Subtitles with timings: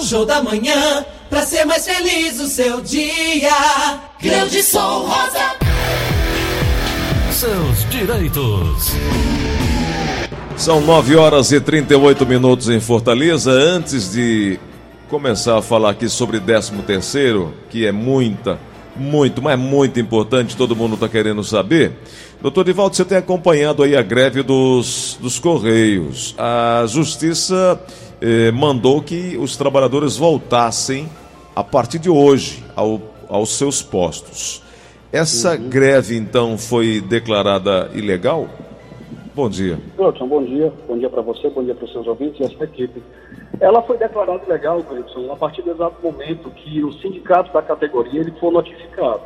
[0.00, 3.50] Show da manhã, pra ser mais feliz o seu dia.
[4.20, 5.56] Grande Som Rosa.
[7.32, 8.92] Seus direitos.
[10.56, 13.50] São 9 horas e 38 minutos em Fortaleza.
[13.50, 14.58] Antes de
[15.08, 18.58] começar a falar aqui sobre 13 terceiro, que é muita,
[18.96, 21.92] muito, mas muito importante, todo mundo está querendo saber.
[22.40, 26.34] Doutor Divaldo, você tem acompanhado aí a greve dos, dos Correios.
[26.38, 27.80] A Justiça
[28.20, 31.08] eh, mandou que os trabalhadores voltassem
[31.54, 34.62] a partir de hoje ao, aos seus postos.
[35.12, 35.68] Essa uhum.
[35.68, 38.46] greve, então, foi declarada ilegal?
[39.34, 39.78] Bom dia.
[39.98, 40.72] Wilson, bom dia.
[40.86, 43.02] Bom dia para você, bom dia para os seus ouvintes e a sua equipe.
[43.60, 48.20] Ela foi declarada ilegal, Wilson, a partir do exato momento que o sindicato da categoria
[48.20, 49.20] ele for notificado.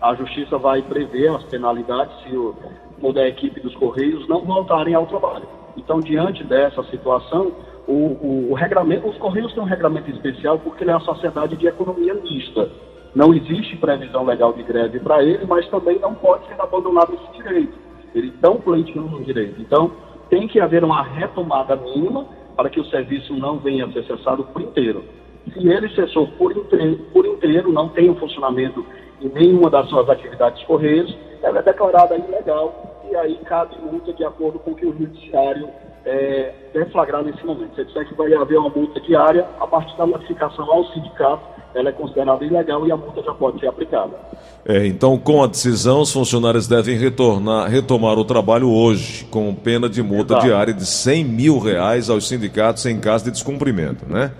[0.00, 2.54] A justiça vai prever as penalidades se o,
[3.00, 5.48] toda a equipe dos Correios não voltarem ao trabalho.
[5.76, 7.52] Então, diante dessa situação,
[7.88, 11.56] o, o, o regramento, os Correios têm um regramento especial porque ele é uma sociedade
[11.56, 12.70] de economia mista.
[13.14, 17.42] Não existe previsão legal de greve para ele, mas também não pode ser abandonado esse
[17.42, 17.72] direito.
[18.14, 19.58] Eles estão pleiteando um direito.
[19.60, 19.90] Então,
[20.28, 24.44] tem que haver uma retomada mínima para que o serviço não venha a ser cessado
[24.44, 25.02] por inteiro.
[25.50, 28.84] Se ele cessou por inteiro, por inteiro não tem um funcionamento
[29.22, 34.24] em nenhuma das suas atividades correias, ela é declarada ilegal e aí cabe multa de
[34.24, 35.70] acordo com o que o judiciário
[36.08, 37.74] é, deflagrar nesse momento.
[37.76, 41.42] Se disser que vai haver uma multa diária, a partir da notificação ao sindicato,
[41.74, 44.12] ela é considerada ilegal e a multa já pode ser aplicada.
[44.64, 49.88] É, então, com a decisão, os funcionários devem retornar, retomar o trabalho hoje, com pena
[49.88, 50.46] de multa Exato.
[50.46, 54.32] diária de 100 mil reais aos sindicatos em caso de descumprimento, né?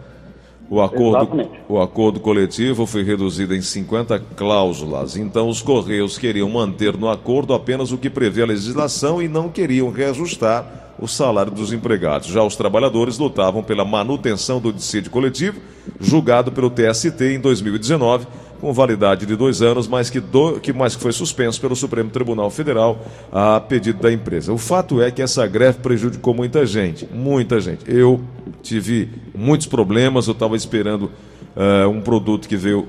[0.70, 6.94] O acordo, o acordo coletivo foi reduzido em 50 cláusulas, então os Correios queriam manter
[6.94, 11.72] no acordo apenas o que prevê a legislação e não queriam reajustar o salário dos
[11.72, 12.28] empregados.
[12.28, 15.60] Já os trabalhadores lutavam pela manutenção do dissídio coletivo,
[16.00, 18.27] julgado pelo TST em 2019,
[18.60, 22.10] com validade de dois anos, mas que, do, que, mas que foi suspenso pelo Supremo
[22.10, 24.52] Tribunal Federal a pedido da empresa.
[24.52, 27.84] O fato é que essa greve prejudicou muita gente, muita gente.
[27.86, 28.20] Eu
[28.62, 32.89] tive muitos problemas, eu estava esperando uh, um produto que veio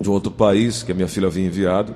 [0.00, 1.94] de outro país, que a minha filha havia enviado,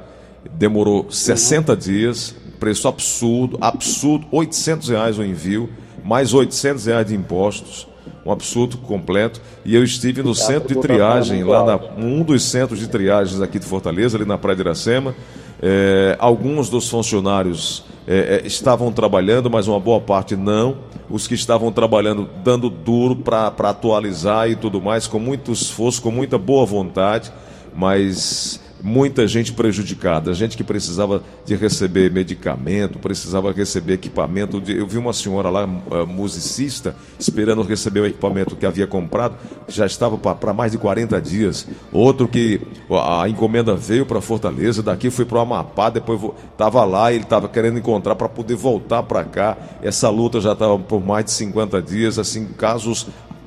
[0.52, 5.70] demorou 60 dias, preço absurdo, absurdo, 800 reais o envio,
[6.04, 7.88] mais 800 reais de impostos,
[8.24, 9.40] um absurdo completo.
[9.64, 13.58] E eu estive no centro de triagem, lá na um dos centros de triagens aqui
[13.58, 15.14] de Fortaleza, ali na Praia de Iracema.
[15.62, 20.78] É, alguns dos funcionários é, é, estavam trabalhando, mas uma boa parte não.
[21.08, 26.10] Os que estavam trabalhando dando duro para atualizar e tudo mais, com muito esforço, com
[26.10, 27.32] muita boa vontade,
[27.74, 34.62] mas muita gente prejudicada, gente que precisava de receber medicamento, precisava receber equipamento.
[34.66, 35.66] Eu vi uma senhora lá,
[36.06, 39.36] musicista, esperando receber o equipamento que havia comprado,
[39.68, 41.66] já estava para mais de 40 dias.
[41.92, 42.60] Outro que
[42.90, 46.20] a encomenda veio para Fortaleza, daqui foi para o Amapá, depois
[46.52, 49.56] estava lá, ele estava querendo encontrar para poder voltar para cá.
[49.82, 53.06] Essa luta já estava por mais de 50 dias, assim, casos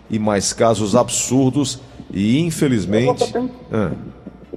[0.09, 1.79] e mais casos absurdos
[2.11, 3.33] e infelizmente.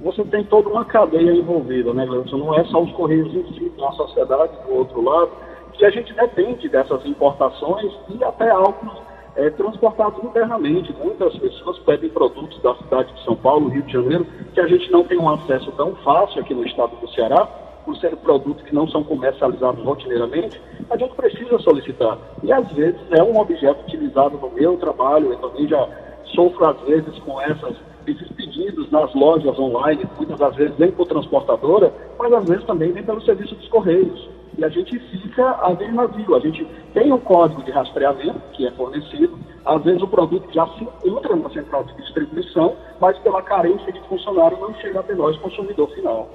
[0.03, 2.37] Você tem toda uma cadeia envolvida, né, Gleison?
[2.37, 5.31] Não é só os Correios em si, tem a sociedade do outro lado,
[5.73, 9.01] que a gente depende dessas importações e até álcool
[9.35, 10.93] é, transportados internamente.
[11.03, 14.91] Muitas pessoas pedem produtos da cidade de São Paulo, Rio de Janeiro, que a gente
[14.91, 17.47] não tem um acesso tão fácil aqui no estado do Ceará,
[17.83, 22.17] por serem produtos que não são comercializados rotineiramente, a gente precisa solicitar.
[22.43, 25.87] E às vezes é um objeto utilizado no meu trabalho, eu também já
[26.35, 27.75] sofro às vezes com essas
[28.07, 32.91] esses pedidos nas lojas online, muitas das vezes vem por transportadora, mas às vezes também
[32.91, 34.29] vem pelo serviço dos Correios.
[34.57, 36.35] E a gente fica a ver navio.
[36.35, 40.65] A gente tem um código de rastreamento que é fornecido, às vezes o produto já
[40.69, 45.37] se encontra na central de distribuição, mas pela carência de funcionário não chega até nós,
[45.37, 46.27] consumidor final.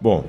[0.00, 0.24] Bom,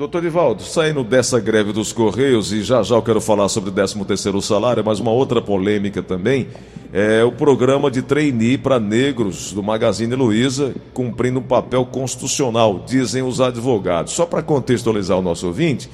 [0.00, 3.72] doutor Ivaldo, saindo dessa greve dos Correios, e já já eu quero falar sobre o
[3.72, 6.48] 13 terceiro salário, mas uma outra polêmica também,
[6.90, 13.22] é o programa de trainee para negros do Magazine Luiza, cumprindo um papel constitucional, dizem
[13.22, 14.14] os advogados.
[14.14, 15.90] Só para contextualizar o nosso ouvinte,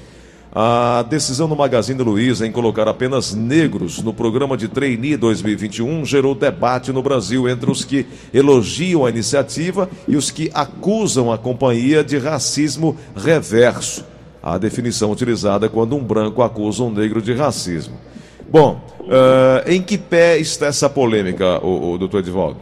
[0.52, 6.34] a decisão do Magazine Luiza em colocar apenas negros no programa de trainee 2021 gerou
[6.34, 12.02] debate no Brasil entre os que elogiam a iniciativa e os que acusam a companhia
[12.02, 14.04] de racismo reverso.
[14.43, 17.96] A definição utilizada é quando um branco acusa um negro de racismo.
[18.48, 22.56] Bom, uh, em que pé está essa polêmica, o, o doutor Edivaldo?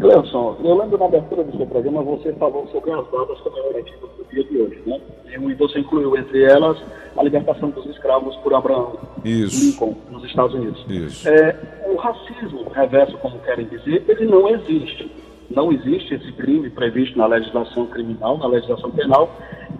[0.00, 4.44] Cleison, eu lembro na abertura do seu programa você falou sobre as datas comemorativas dia
[4.44, 5.00] de hoje, né?
[5.26, 6.80] E você incluiu entre elas
[7.16, 9.64] a libertação dos escravos por Abraão Isso.
[9.64, 10.84] Lincoln, nos Estados Unidos.
[10.88, 11.28] Isso.
[11.28, 15.10] É, o racismo reverso, como querem dizer, ele não existe.
[15.50, 19.30] Não existe esse crime previsto na legislação criminal, na legislação penal.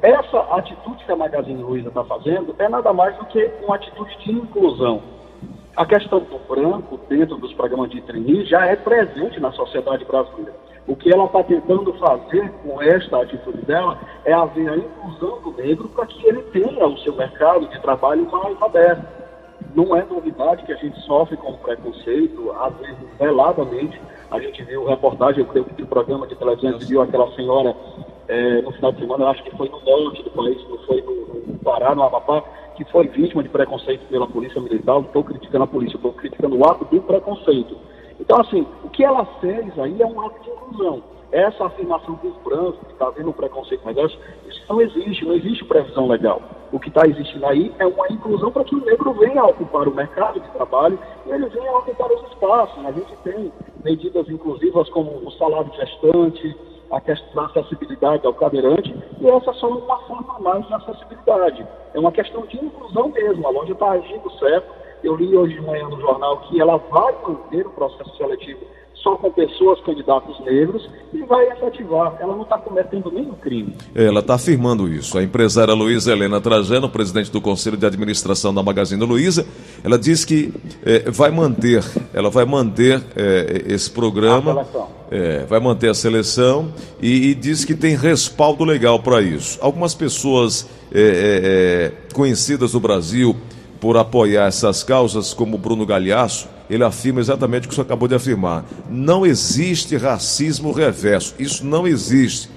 [0.02, 4.16] Essa atitude que a Magazine Luiza está fazendo é nada mais do que uma atitude
[4.24, 5.02] de inclusão.
[5.76, 10.54] A questão do branco dentro dos programas de trainee já é presente na sociedade brasileira.
[10.86, 15.52] O que ela está tentando fazer com esta atitude dela é haver a inclusão do
[15.52, 19.06] negro para que ele tenha o seu mercado de trabalho mais aberto.
[19.74, 24.00] Não é novidade que a gente sofre com preconceito, às vezes veladamente.
[24.30, 27.74] A gente viu reportagem, eu creio que o programa de televisão, viu aquela senhora
[28.28, 31.52] é, no final de semana, acho que foi no norte do país, não foi no,
[31.52, 32.42] no Pará, no Amapá,
[32.76, 34.94] que foi vítima de preconceito pela polícia militar.
[34.94, 37.76] Não estou criticando a polícia, estou criticando o ato do preconceito.
[38.24, 41.02] Então, assim, o que ela fez aí é um ato de inclusão.
[41.30, 44.18] Essa afirmação dos brancos, que está havendo um preconceito negócio,
[44.48, 46.40] isso não existe, não existe previsão legal.
[46.72, 49.94] O que está existindo aí é uma inclusão para que o negro venha ocupar o
[49.94, 52.86] mercado de trabalho e ele venha ocupar os espaços.
[52.86, 53.52] A gente tem
[53.84, 56.56] medidas inclusivas como o salário gestante,
[56.90, 61.66] a questão da acessibilidade ao cadeirante, e essa é só uma forma mais de acessibilidade.
[61.92, 63.46] É uma questão de inclusão mesmo.
[63.46, 64.83] A loja está agindo certo.
[65.04, 68.60] Eu li hoje de manhã no jornal que ela vai manter o processo seletivo
[69.04, 72.16] só com pessoas, candidatos negros, e vai efetivar.
[72.18, 73.76] Ela não está cometendo nenhum crime.
[73.94, 75.18] Ela está afirmando isso.
[75.18, 79.46] A empresária Luísa Helena Trajano, presidente do Conselho de Administração da Magazine Luiza,
[79.84, 81.84] ela diz que é, vai manter,
[82.14, 84.66] ela vai manter é, esse programa,
[85.10, 89.58] é, vai manter a seleção e, e, diz que tem respaldo legal para isso.
[89.60, 90.66] Algumas pessoas
[92.12, 93.34] conhecidas do Brasil
[93.84, 98.14] por apoiar essas causas, como Bruno Galhaço, ele afirma exatamente o que você acabou de
[98.14, 98.64] afirmar.
[98.88, 101.34] Não existe racismo reverso.
[101.38, 102.48] Isso não existe.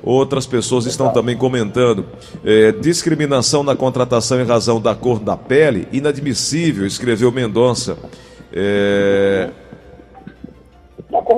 [0.00, 2.06] Outras pessoas estão também comentando.
[2.44, 7.98] É, discriminação na contratação em razão da cor da pele, inadmissível, escreveu Mendonça.
[8.52, 9.50] É,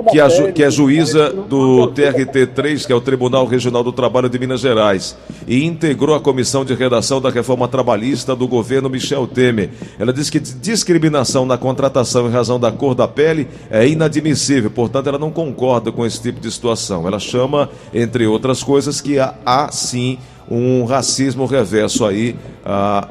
[0.09, 4.39] que, a, que é juíza do TRT3, que é o Tribunal Regional do Trabalho de
[4.39, 5.17] Minas Gerais,
[5.47, 9.69] e integrou a comissão de redação da reforma trabalhista do governo Michel Temer.
[9.99, 15.07] Ela diz que discriminação na contratação em razão da cor da pele é inadmissível, portanto,
[15.07, 17.07] ela não concorda com esse tipo de situação.
[17.07, 20.17] Ela chama, entre outras coisas, que há, há sim
[20.49, 22.35] um racismo reverso aí,
[22.65, 23.07] a,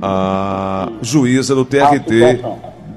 [0.00, 2.42] a juíza do TRT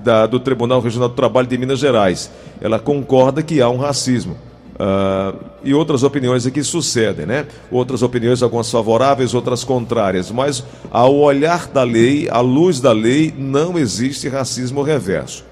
[0.04, 2.32] da, do Tribunal Regional do Trabalho de Minas Gerais.
[2.62, 4.36] Ela concorda que há um racismo.
[4.78, 7.48] Uh, e outras opiniões aqui sucedem, né?
[7.72, 10.32] Outras opiniões, algumas favoráveis, outras contrárias.
[10.32, 15.44] Mas, ao olhar da lei, à luz da lei, não existe racismo reverso.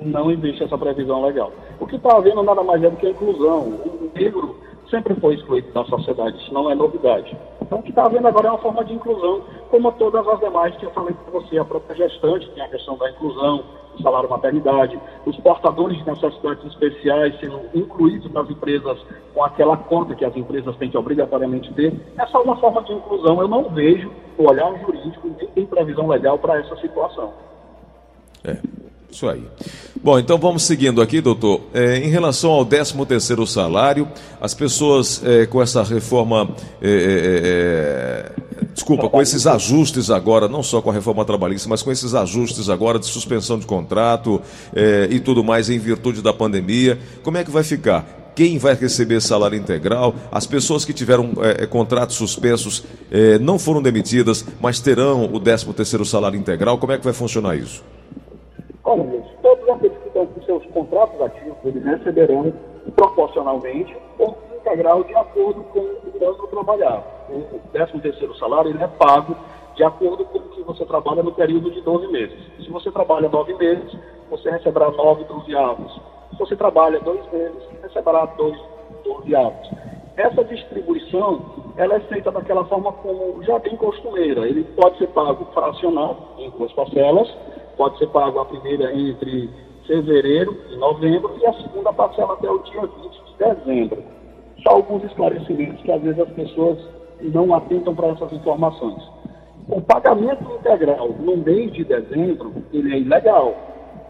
[0.00, 1.52] Não existe essa previsão legal.
[1.78, 3.60] O que está havendo nada mais é do que a inclusão.
[3.60, 4.56] O negro
[4.90, 7.36] sempre foi excluído da sociedade, isso não é novidade.
[7.68, 10.74] Então, o que está havendo agora é uma forma de inclusão, como todas as demais
[10.76, 13.62] que eu falei para você, a própria gestante tem a questão da inclusão,
[13.94, 18.98] o salário maternidade, os portadores de necessidades especiais sendo incluídos nas empresas
[19.34, 21.92] com aquela conta que as empresas têm que obrigatoriamente ter.
[22.16, 23.38] Essa é uma forma de inclusão.
[23.38, 27.34] Eu não vejo o olhar jurídico nem tem previsão legal para essa situação.
[28.44, 28.77] É.
[29.10, 29.42] Isso aí.
[30.02, 31.62] Bom, então vamos seguindo aqui, doutor.
[31.72, 34.06] É, em relação ao 13 terceiro salário,
[34.40, 36.48] as pessoas é, com essa reforma,
[36.80, 41.82] é, é, é, desculpa, com esses ajustes agora, não só com a reforma trabalhista, mas
[41.82, 44.42] com esses ajustes agora de suspensão de contrato
[44.74, 48.32] é, e tudo mais em virtude da pandemia, como é que vai ficar?
[48.36, 50.14] Quem vai receber salário integral?
[50.30, 51.32] As pessoas que tiveram
[51.70, 52.84] contratos suspensos
[53.40, 56.78] não foram demitidas, mas terão o 13 terceiro salário integral.
[56.78, 57.82] Como é que vai funcionar isso?
[58.88, 62.50] Olha, todos aqueles que estão com seus contratos ativos, eles receberão
[62.96, 67.04] proporcionalmente ou integral de acordo com o ano trabalhado.
[67.28, 69.36] O 13 terceiro salário ele é pago
[69.74, 72.38] de acordo com o que você trabalha no período de 12 meses.
[72.64, 73.94] Se você trabalha 9 meses,
[74.30, 76.00] você receberá 9 dozeavos.
[76.30, 78.58] Se você trabalha 2 meses, receberá 2
[79.04, 79.70] dozeavos.
[80.16, 81.42] Essa distribuição
[81.76, 84.48] ela é feita daquela forma como já bem costumeira.
[84.48, 87.28] Ele pode ser pago fracionado em duas parcelas,
[87.78, 89.48] pode ser pago a primeira entre
[89.86, 94.02] fevereiro e novembro e a segunda parcela até o dia 20 de dezembro.
[94.62, 96.78] Só alguns esclarecimentos que às vezes as pessoas
[97.22, 99.00] não atentam para essas informações.
[99.68, 103.54] O pagamento integral no mês de dezembro, ele é ilegal.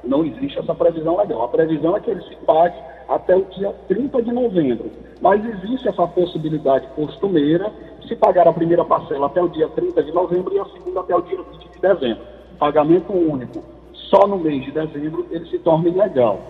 [0.03, 1.43] Não existe essa previsão legal.
[1.43, 2.77] A previsão é que ele se pague
[3.09, 4.91] até o dia 30 de novembro.
[5.21, 7.71] Mas existe essa possibilidade costumeira
[8.01, 11.01] de se pagar a primeira parcela até o dia 30 de novembro e a segunda
[11.01, 13.62] até o dia 20 de dezembro pagamento único
[14.11, 16.41] só no mês de dezembro, ele se torna ilegal.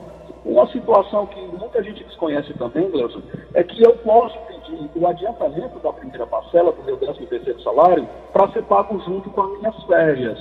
[0.45, 3.21] Uma situação que muita gente desconhece também, Gleison,
[3.55, 8.09] é que eu posso pedir o adiantamento da primeira parcela do meu 13 terceiro salário
[8.33, 10.38] para ser pago junto com as minhas férias.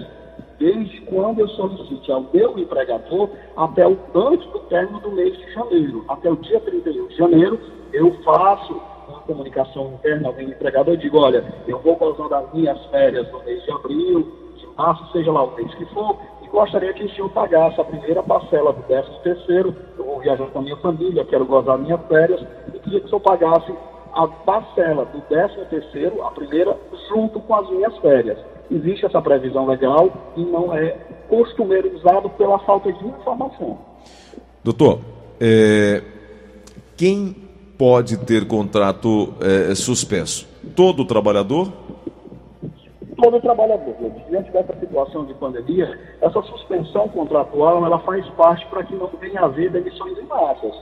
[0.60, 5.54] desde quando eu solicite ao meu empregador até o antes do término do mês de
[5.54, 6.04] janeiro.
[6.08, 7.60] Até o dia 31 de janeiro,
[7.94, 12.54] eu faço uma comunicação interna ao meu empregador e digo, olha, eu vou gozar das
[12.54, 14.47] minhas férias no mês de abril,
[14.78, 18.22] março, seja lá o mês que for, e gostaria que o senhor pagasse a primeira
[18.24, 22.42] parcela do 13 terceiro, eu vou viajar com a minha família, quero gozar minhas férias,
[22.74, 23.74] e queria que o senhor pagasse
[24.14, 26.78] a parcela do 13 terceiro, a primeira,
[27.10, 28.38] junto com as minhas férias.
[28.70, 30.90] Existe essa previsão legal e não é
[31.30, 33.78] costumeiro usado pela falta de informação.
[34.64, 35.00] Doutor,
[35.40, 36.04] é,
[36.98, 37.36] quem
[37.78, 40.48] pode ter contrato é, suspenso?
[40.76, 41.72] Todo trabalhador?
[43.18, 43.96] Todo trabalhador.
[44.30, 49.42] Diante dessa situação de pandemia, essa suspensão contratual ela faz parte para que não venha
[49.42, 50.76] a haver demissões em massas.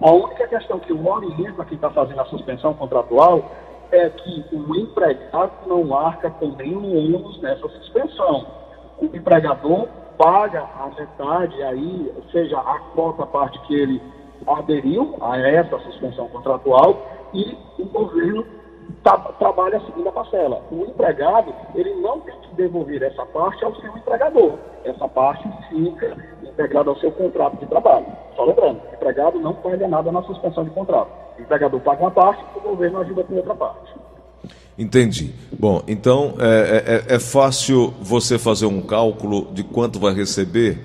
[0.00, 3.44] A única questão que o orienta quem está fazendo a suspensão contratual
[3.92, 8.46] é que o empregado não arca com nenhum ônus nessa suspensão.
[8.98, 14.02] O empregador paga a metade aí, seja, a cota parte que ele
[14.46, 18.61] aderiu a essa suspensão contratual e o governo
[19.02, 20.62] tra trabalha a segunda parcela.
[20.70, 24.58] O empregado, ele não tem que devolver essa parte ao seu empregador.
[24.84, 28.06] Essa parte fica integrada ao seu contrato de trabalho.
[28.36, 31.10] Só lembrando, o empregado não paga nada na suspensão de contrato.
[31.38, 33.94] O empregador paga uma parte, o governo ajuda com outra parte.
[34.78, 35.34] Entendi.
[35.58, 40.78] Bom, então é, é, é fácil você fazer um cálculo de quanto vai receber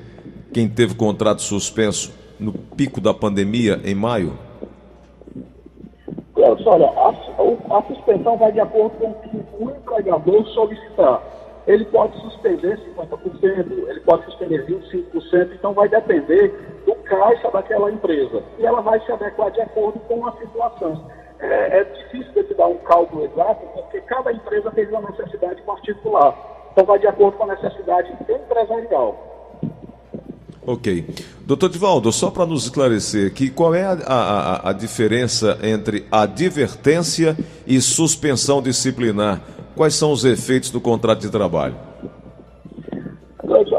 [0.54, 4.38] quem teve contrato suspenso no pico da pandemia em maio?
[6.68, 11.22] Olha, a, a, suspensão vai de acordo com o que o empregador solicitar.
[11.66, 16.50] Ele pode suspender 50%, ele pode suspender 25%, então vai depender
[16.86, 18.42] do caixa daquela empresa.
[18.58, 21.06] E ela vai se adequar de acordo com a situação.
[21.40, 26.36] É, é difícil de dar um cálculo exato, porque cada empresa tem uma necessidade particular.
[26.72, 29.37] Então vai de acordo com a necessidade empresarial.
[30.68, 31.06] Ok.
[31.46, 37.38] Doutor Divaldo, só para nos esclarecer aqui, qual é a, a, a, diferença entre advertência
[37.66, 39.40] e suspensão disciplinar?
[39.78, 41.76] Quais são os efeitos do contrato de trabalho?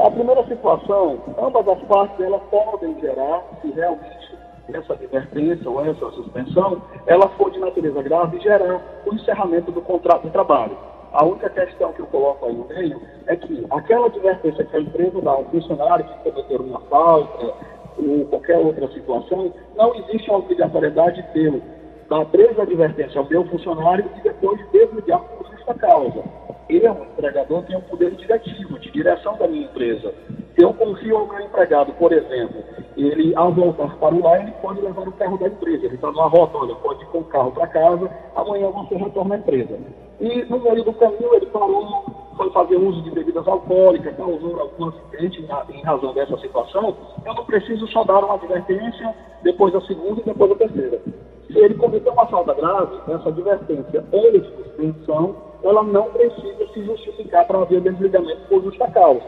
[0.03, 4.39] A primeira situação, ambas as partes elas podem gerar, se realmente
[4.73, 10.23] essa advertência ou essa suspensão, ela for de natureza grave, gerar o encerramento do contrato
[10.23, 10.88] de trabalho.
[11.13, 14.81] A única questão que eu coloco aí no meio é que aquela advertência que a
[14.81, 17.55] empresa dá ao funcionário que cometer uma falta
[17.99, 21.63] ou qualquer outra situação, não existe a obrigatoriedade de ter
[22.09, 26.25] dar três advertências ao meu funcionário e depois desligar por justa causa.
[26.69, 30.15] Eu, empregador, tenho um poder diretivo, de direção da minha empresa.
[30.59, 32.65] Se eu confio ao meu empregado, por exemplo,
[32.97, 35.87] ele, ao voltar para o lar, ele pode levar o carro da empresa.
[35.87, 39.37] Ele está numa rota, olha, pode ir com o carro para casa, amanhã você retorna
[39.37, 39.79] à empresa.
[40.21, 44.89] E no meio do caminho ele parou, foi fazer uso de bebidas alcoólicas, causou algum
[44.89, 50.21] acidente em razão dessa situação, eu não preciso só dar uma advertência, depois a segunda
[50.21, 51.01] e depois a terceira.
[51.47, 57.47] Se ele cometeu uma falta grave, essa advertência ou suspensão, ela não precisa se justificar
[57.47, 59.23] para haver desligamento por justa causa.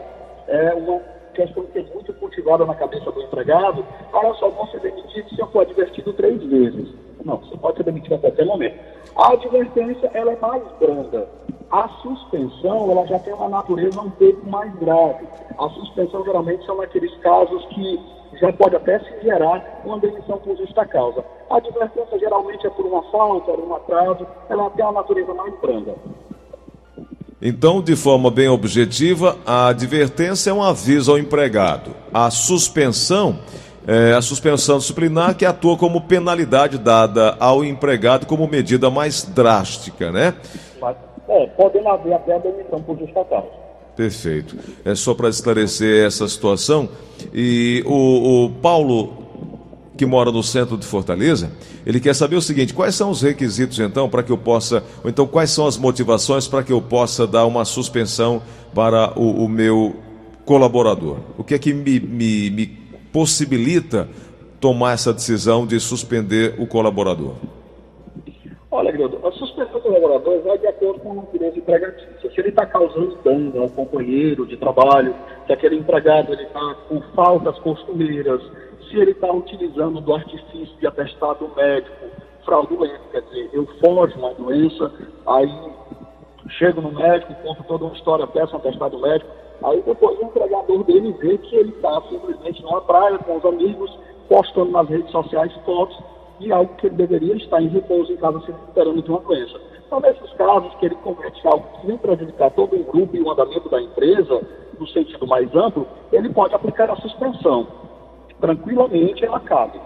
[0.49, 5.29] É uma que é muito cultivada na cabeça do empregado, olha só, vou ser demitido
[5.29, 6.93] se eu for advertido três vezes.
[7.23, 8.79] Não, você pode ser demitido a qualquer momento.
[9.15, 11.27] A advertência ela é mais branda.
[11.71, 15.25] A suspensão ela já tem uma natureza um pouco mais grave.
[15.57, 17.99] A suspensão geralmente são naqueles casos que
[18.39, 21.23] já pode até se gerar uma demissão por justa causa.
[21.49, 25.53] A advertência geralmente é por uma falta, por um atraso, ela tem uma natureza mais
[25.59, 25.95] branda.
[27.41, 31.91] Então, de forma bem objetiva, a advertência é um aviso ao empregado.
[32.13, 33.39] A suspensão
[33.87, 40.11] é, a suspensão disciplinar que atua como penalidade dada ao empregado como medida mais drástica,
[40.11, 40.35] né?
[41.27, 43.47] É, podendo haver até a demissão por justa causa.
[43.95, 44.55] Perfeito.
[44.85, 46.89] É só para esclarecer essa situação.
[47.33, 49.20] E o, o Paulo,
[50.01, 51.51] que mora no centro de Fortaleza,
[51.85, 55.09] ele quer saber o seguinte: quais são os requisitos então para que eu possa, ou
[55.11, 58.41] então quais são as motivações para que eu possa dar uma suspensão
[58.73, 59.95] para o, o meu
[60.43, 61.17] colaborador?
[61.37, 62.65] O que é que me, me, me
[63.13, 64.09] possibilita
[64.59, 67.35] tomar essa decisão de suspender o colaborador?
[68.71, 72.31] Olha, a suspensão do colaborador vai de acordo com a natureza empregatícia.
[72.31, 75.13] Se ele está causando dano ao companheiro de trabalho,
[75.45, 78.41] se aquele empregado está com faltas costumeiras,
[78.91, 82.05] se ele está utilizando do artifício de atestado médico
[82.45, 84.91] fraudulento, quer dizer, eu foge uma doença,
[85.27, 85.71] aí
[86.49, 89.31] chego no médico, conto toda uma história, peço um atestado médico,
[89.63, 93.91] Aí depois o empregador dele vê que ele está simplesmente numa praia com os amigos,
[94.27, 95.97] postando nas redes sociais fotos
[96.39, 99.61] de algo que ele deveria estar em repouso em casa se recuperando de uma doença.
[99.85, 103.29] Então, nesses casos que ele comete algo que vem prejudicar todo o grupo e o
[103.29, 104.41] andamento da empresa,
[104.79, 107.67] no sentido mais amplo, ele pode aplicar a suspensão.
[108.41, 109.79] Tranquilamente ela cabe.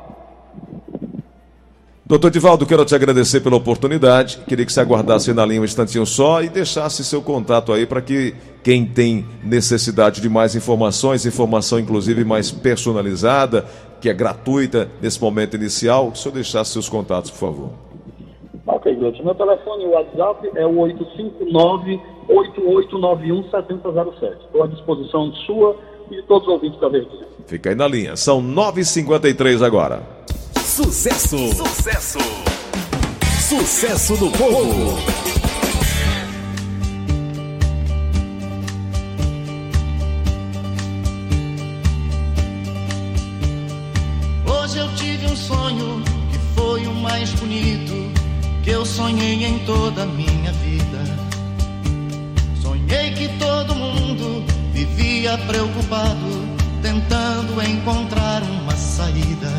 [2.07, 4.38] Doutor Divaldo, quero te agradecer pela oportunidade.
[4.47, 8.00] Queria que você aguardasse na linha um instantinho só e deixasse seu contato aí para
[8.00, 13.65] que quem tem necessidade de mais informações, informação inclusive mais personalizada,
[14.00, 17.69] que é gratuita nesse momento inicial, que o senhor deixasse seus contatos, por favor.
[18.67, 19.24] Ok, gente.
[19.24, 20.75] Meu telefone, o WhatsApp é o
[22.29, 24.45] 859-8891-7007.
[24.45, 25.75] Estou à disposição sua
[26.09, 27.25] e de todos os ouvintes da Verdinha.
[27.47, 28.15] Fica aí na linha.
[28.15, 30.03] São 9h53 agora.
[30.63, 31.38] Sucesso!
[31.53, 32.19] Sucesso!
[33.47, 34.97] Sucesso do povo!
[44.47, 48.12] Hoje eu tive um sonho que foi o mais bonito
[48.63, 51.03] que eu sonhei em toda a minha vida.
[52.62, 56.50] Sonhei que todo mundo vivia preocupado,
[56.82, 59.50] tentando encontrar uma saída